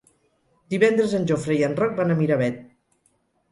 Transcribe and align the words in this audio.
Divendres 0.73 1.13
en 1.19 1.27
Jofre 1.33 1.59
i 1.61 1.63
en 1.69 1.77
Roc 1.83 1.95
van 2.01 2.17
a 2.17 2.19
Miravet. 2.25 2.61